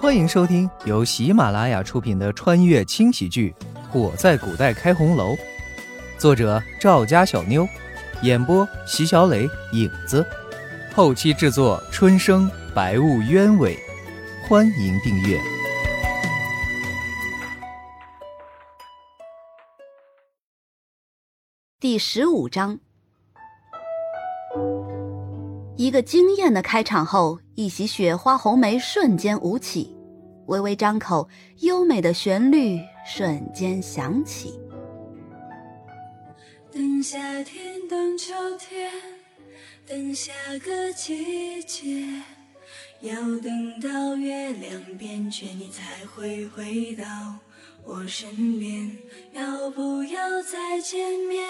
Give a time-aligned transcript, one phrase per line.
[0.00, 3.52] 欢迎收听由喜马拉雅出品的穿越轻喜剧
[3.98, 5.34] 《我在古代开红楼》，
[6.16, 7.66] 作者赵家小妞，
[8.22, 10.24] 演播席小磊、影子，
[10.94, 13.76] 后期制作春生、白雾鸢尾。
[14.48, 15.36] 欢迎订阅
[21.80, 22.78] 第十五章。
[25.78, 29.96] 一个惊艳的开场后，一袭雪花红梅瞬间舞起，
[30.46, 31.28] 微微张口，
[31.60, 34.58] 优美的旋律瞬间响起。
[36.72, 38.90] 等夏天，等秋天，
[39.86, 40.32] 等下
[40.64, 42.08] 个季节，
[43.00, 47.04] 要等到月亮变缺，你才会回到
[47.84, 48.98] 我身边。
[49.32, 51.46] 要不要再见面？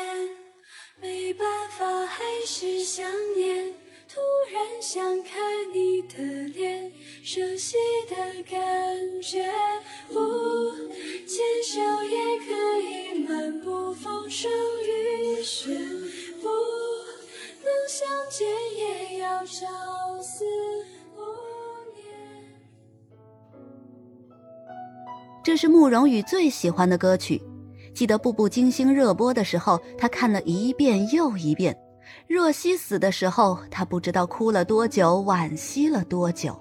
[1.00, 1.46] 没办
[1.78, 3.72] 法，还是想念。
[4.08, 5.38] 突然想看
[5.74, 6.16] 你的
[6.54, 6.90] 脸，
[7.22, 7.76] 熟悉
[8.08, 8.16] 的
[8.50, 9.44] 感觉，
[10.08, 10.14] 不
[11.26, 14.50] 牵手也可以漫步风霜
[14.82, 15.74] 雨雪，
[16.40, 16.48] 不
[17.62, 19.66] 能相见也要朝
[20.22, 20.42] 思
[21.14, 21.22] 暮
[21.94, 22.06] 念。
[25.44, 27.42] 这是慕容羽最喜欢的歌曲，
[27.94, 31.78] 记得《步步惊心》热播的时候，他看了一遍又一遍。
[32.26, 36.58] 若曦死的时候，他不知道哭了多久，惋惜了多久。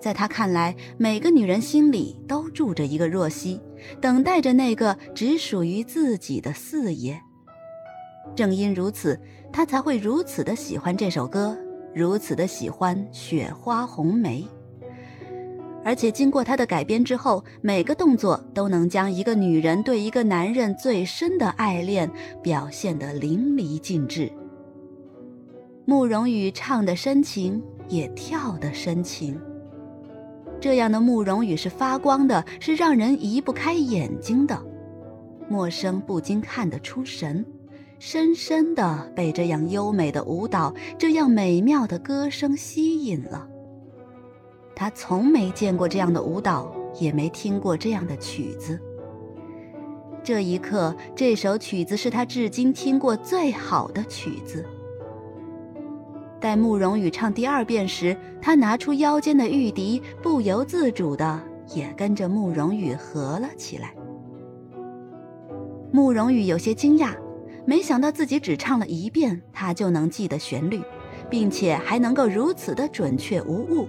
[0.00, 3.60] 在他看来，每个女人心里都住着一个若曦，
[4.00, 7.20] 等待着那个只属于自己的四爷。
[8.34, 9.20] 正因如此，
[9.52, 11.56] 他才会如此的喜欢这首歌，
[11.94, 14.42] 如此的喜欢《雪花红梅》。
[15.84, 22.10] 而且经过他的改编之后，每个动作都能将一个女人对一个男人最深的爱恋
[22.42, 24.30] 表现得淋漓尽致。
[25.84, 29.38] 慕容羽唱的深情，也跳的深情。
[30.60, 34.56] 这样的慕容羽是发光的，是让人移不开眼睛的。
[35.48, 37.44] 默生不禁看得出神，
[37.98, 43.48] 深深的被这样优美的舞蹈、这样美妙的歌声吸引了。
[44.74, 48.78] 他从没见过这样的舞蹈，也没听过这样的曲子。
[50.24, 54.64] 这一刻，这首曲子是他至今听过最好的曲子。
[56.40, 61.40] 待慕容羽唱第二遍时，他拿出腰间的玉笛，不由自主的
[61.74, 63.94] 也跟着慕容羽合了起来。
[65.92, 67.14] 慕容羽有些惊讶，
[67.64, 70.82] 没想到自己只唱了一遍，他就能记得旋律，
[71.28, 73.88] 并且还能够如此的准确无误。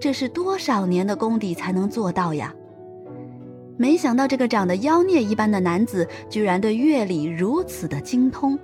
[0.00, 2.54] 这是多少年的功底才能做到呀？
[3.78, 8.58] 没想到这个长得妖孽一般的男子，居然对乐理如此的精通。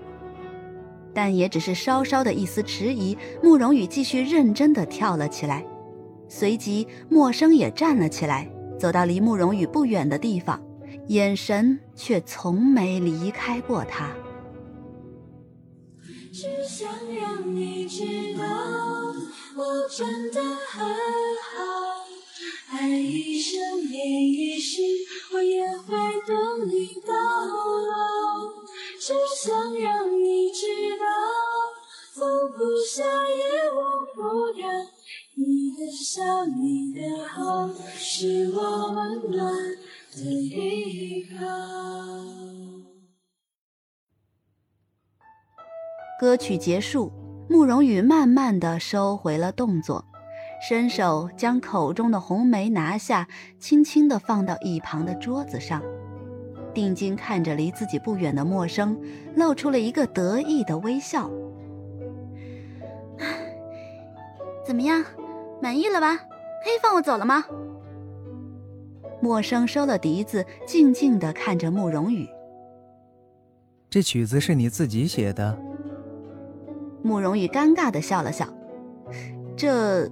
[1.13, 5.63] 但也只是稍稍的一丝迟疑，慕容羽继续认真的跳了起来。
[6.29, 10.59] 随即，默生也站了起来，走到离慕容羽不远的地方，
[11.09, 14.09] 眼神却从没离开过他。
[16.33, 18.03] 只想让你知
[18.39, 18.62] 道。
[19.95, 22.07] 真的很好，
[22.71, 24.81] 爱一生恋一世，
[25.35, 25.95] 我也会
[26.27, 28.49] 等你到老。
[28.99, 30.67] 只想让你知
[30.99, 31.05] 道，
[32.15, 34.67] 放不下也忘不掉，
[35.35, 39.55] 你的笑，你的好，是我温暖
[40.15, 41.45] 的依靠。
[46.19, 47.22] 歌曲结束。
[47.53, 50.07] 慕容羽慢慢的收回了动作，
[50.67, 55.83] 伸手将口中的红梅拿下，轻轻的放到一旁的桌子上，
[56.73, 58.99] 定睛看着离自己不远的陌生，
[59.37, 61.31] 露出了一个得意的微笑。
[64.65, 65.05] 怎么样，
[65.61, 66.17] 满意了吧？
[66.17, 67.45] 可以放我走了吗？
[69.21, 72.27] 陌生收了笛子，静静的看着慕容羽。
[73.91, 75.72] 这曲子是你自己写的？
[77.03, 78.47] 慕容羽尴尬的笑了笑，
[79.57, 80.09] 这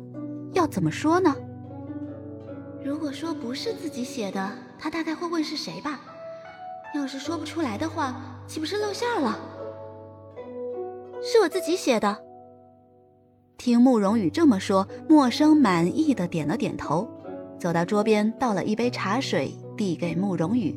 [0.53, 1.35] 要怎么说呢？
[2.85, 6.00] 如果说不是自己写的，他大概会问是谁吧。
[6.94, 8.17] 要是说不出来的话，
[8.47, 9.38] 岂不是露馅了？
[11.23, 12.19] 是我自己写的。
[13.56, 17.06] 听慕容羽这么说，默生满意的点了点头，
[17.59, 20.75] 走到桌边倒了一杯茶水递给慕容羽，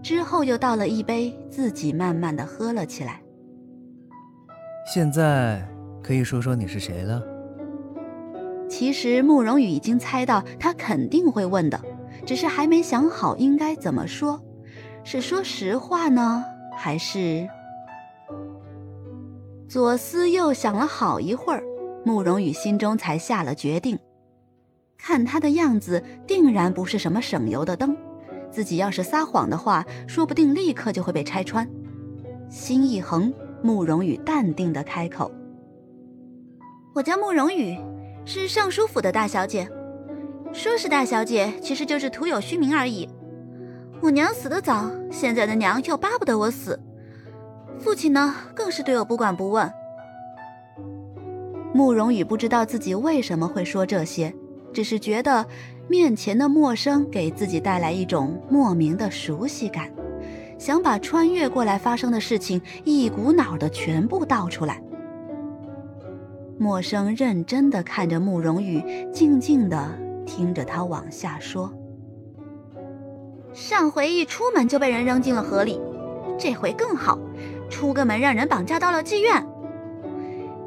[0.00, 3.20] 之后又倒了一杯，自己慢慢的喝了起来。
[4.84, 5.66] 现在
[6.02, 7.22] 可以说说你是谁了。
[8.68, 11.80] 其实慕容羽已经猜到他肯定会问的，
[12.26, 14.42] 只是还没想好应该怎么说，
[15.04, 16.44] 是说实话呢，
[16.76, 17.48] 还是……
[19.68, 21.62] 左思右想了好一会儿，
[22.04, 23.98] 慕容羽心中才下了决定。
[24.98, 27.96] 看他的样子，定然不是什么省油的灯。
[28.50, 31.68] 自己要是撒谎的话，说不定立刻就会被拆穿。
[32.48, 35.30] 心一横，慕容羽淡定的开口
[36.94, 37.76] ：“我叫慕容羽，
[38.24, 39.68] 是尚书府的大小姐。
[40.52, 43.08] 说是大小姐，其实就是徒有虚名而已。
[44.00, 46.78] 我娘死得早，现在的娘又巴不得我死，
[47.78, 49.70] 父亲呢，更是对我不管不问。”
[51.74, 54.32] 慕容羽不知道自己为什么会说这些，
[54.72, 55.44] 只是觉得
[55.88, 59.90] 面前的陌生给自己带来一种莫名的熟悉感，
[60.64, 64.82] 想把穿越过来发生的事情一股脑的全部倒出来。
[66.58, 68.82] 陌生认真的看着慕容羽，
[69.12, 69.86] 静静的
[70.24, 71.70] 听着他往下说
[73.52, 75.78] ：“上回一出门就被人扔进了河里，
[76.38, 77.18] 这回更好，
[77.68, 79.46] 出个门让人绑架到了妓院。”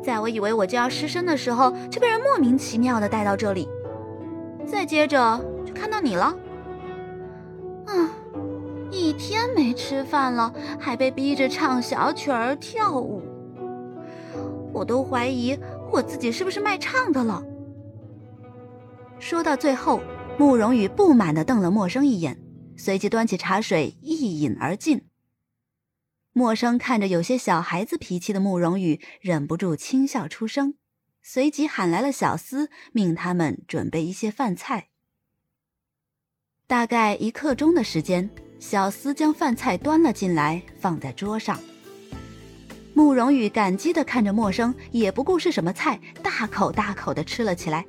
[0.04, 3.68] 在我以为我就要失身的时候，就被人莫名其妙的带到这里，
[4.64, 6.36] 再接着就看到你了。
[9.28, 13.22] 天没吃饭了，还被逼着唱小曲儿跳舞，
[14.74, 15.54] 我都怀疑
[15.92, 17.44] 我自己是不是卖唱的了。
[19.20, 20.00] 说到最后，
[20.40, 22.40] 慕容羽不满的瞪了陌生一眼，
[22.78, 25.10] 随即端起茶水一饮而尽。
[26.32, 30.76] 陌生看着有些小孩子脾气的慕容羽，忍不住轻笑出声，
[31.22, 34.88] 随即喊来了小厮，命他们准备一些饭菜。
[36.66, 41.60] 大概一刻钟的时间，小厮将饭菜端了进来，放在桌上。
[42.94, 47.86] 慕容羽感激的看着陌生，也不顾是什么菜，大口大口的吃了起来，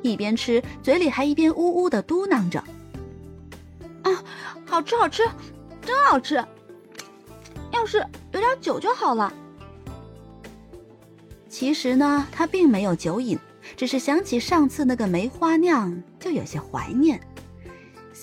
[0.00, 2.62] 一边吃嘴里还一边呜呜的嘟囔着
[4.02, 4.24] ：“啊，
[4.64, 5.28] 好吃好吃，
[5.82, 6.42] 真好吃。”
[7.72, 7.98] 要是
[8.32, 9.30] 有点酒就好了。
[11.50, 13.38] 其实呢，他并没有酒瘾，
[13.76, 17.20] 只是想起上次那个梅花酿，就有些怀念。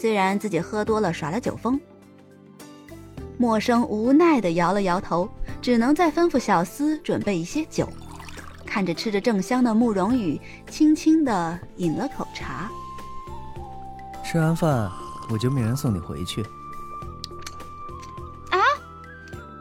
[0.04, 1.80] 虽然自己喝多了，耍了酒疯。
[3.38, 5.30] 陌生无奈的摇了摇头，
[5.62, 7.88] 只能再吩咐小厮准备一些酒。
[8.66, 10.38] 看着吃着正香的慕容羽，
[10.70, 12.70] 轻轻的饮了口茶。
[14.26, 14.92] 吃完饭，
[15.30, 16.42] 我就命人送你回去。
[18.50, 18.60] 啊，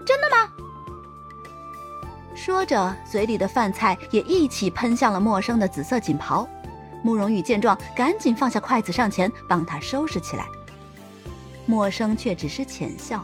[0.05, 0.53] 真的吗
[2.35, 6.49] 说着，嘴里的饭菜也一起喷向了陌生的紫色锦袍。
[7.03, 10.47] 慕容羽见状，赶紧放下筷子上前帮他收拾起来。
[11.67, 13.23] 莫生却只是浅笑：“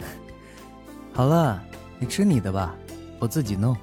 [1.12, 1.62] 好了，
[1.98, 2.74] 你吃你的吧，
[3.18, 3.76] 我自己弄。”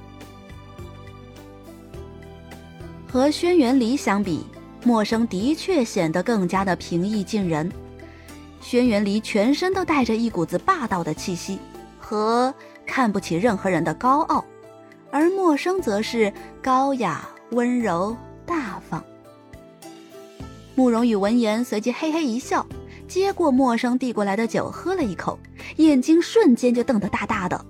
[3.12, 4.46] 和轩辕离相比，
[4.84, 7.72] 莫生的确显得更加的平易近人。
[8.62, 11.60] 轩辕离全身都带着一股子霸道的气息，
[12.00, 12.54] 和。
[12.90, 14.46] 看不起任何人的高傲，
[15.12, 16.32] 而莫生则是
[16.64, 18.16] 高雅、温柔、
[18.48, 19.04] 大方。
[20.74, 22.66] 慕容羽闻言，随即嘿嘿一笑，
[23.08, 25.38] 接过陌生递过来的酒，喝了一口，
[25.76, 27.66] 眼睛瞬间就瞪得大大的。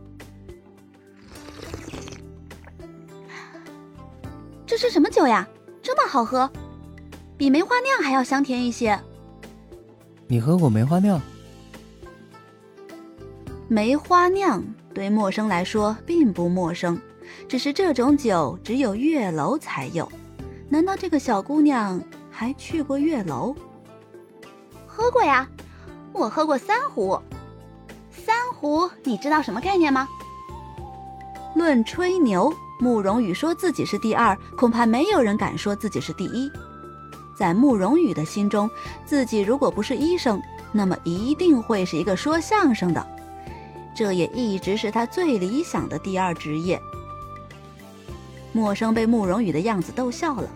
[4.66, 5.48] 这是什么酒呀？
[5.82, 6.50] 这么好喝，
[7.38, 9.00] 比梅花酿还要香甜一些。
[10.28, 11.20] 你喝过梅花酿？
[13.68, 14.64] 梅花酿。
[14.94, 17.00] 对陌生来说并不陌生，
[17.48, 20.12] 只是这种酒只有月楼才有。
[20.70, 23.56] 难道这个小姑娘还去过月楼？
[24.86, 25.48] 喝过呀，
[26.12, 27.20] 我喝过三壶。
[28.12, 30.08] 三壶，你知道什么概念吗？
[31.56, 36.52] 论吹牛，慕容羽说自己是第二，恐怕没有人敢说自己是第一。
[37.38, 38.70] 在慕容羽的心中，
[39.06, 40.42] 自己如果不是医生，
[40.74, 43.08] 那么一定会是一个说相声的。
[43.96, 46.80] 这也一直是他最理想的第二职业。
[48.54, 50.50] 陌生被慕容羽的样子逗笑了，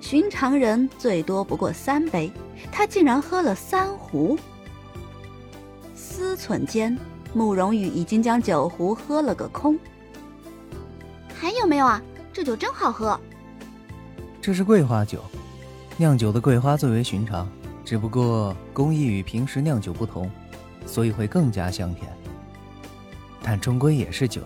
[0.00, 2.30] 寻常人最多不过三杯，
[2.72, 4.38] 他竟然喝了三壶。
[5.94, 6.96] 思忖间，
[7.34, 9.78] 慕容羽已经将酒壶喝了个空。
[11.34, 12.00] 还有没有啊？
[12.32, 13.18] 这酒真好喝。
[14.40, 15.20] 这是桂花酒，
[15.96, 17.48] 酿酒的桂花最为寻常，
[17.84, 20.30] 只不过工艺与平时酿酒不同，
[20.86, 22.10] 所以会更加香甜。
[23.42, 24.42] 但终归也是酒，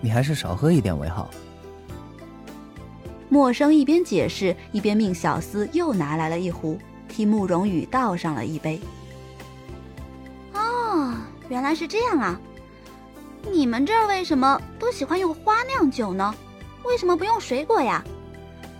[0.00, 1.30] 你还是少喝一点为好。
[3.38, 6.76] 陌生一边解释，一边命小厮又拿来了一壶，
[7.06, 8.80] 替慕容羽倒上了一杯。
[10.54, 11.14] 哦，
[11.48, 12.40] 原来是这样啊！
[13.48, 16.34] 你们这儿为什么都喜欢用花酿酒呢？
[16.82, 18.02] 为什么不用水果呀？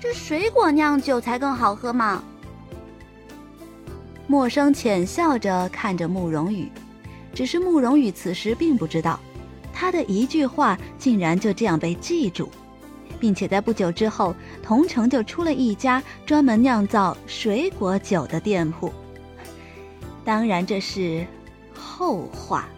[0.01, 2.25] 这水果酿酒才更好喝嘛！
[4.27, 6.69] 默生浅笑着看着慕容羽，
[7.33, 9.21] 只是慕容羽此时并不知道。
[9.73, 12.51] 他的一句话竟然就这样被记住，
[13.19, 18.93] 并且在不久之后，同城就出了一家专门酿造水果酒的店铺。
[20.25, 21.27] 当然，这是
[21.75, 22.69] 后话。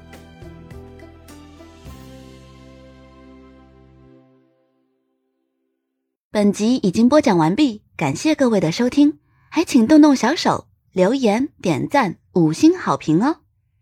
[6.32, 9.18] 本集已经播讲完毕，感谢各位的收听，
[9.48, 13.38] 还请动动小手留言、点赞、五星好评哦！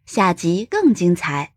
[0.07, 1.53] 下集更精彩。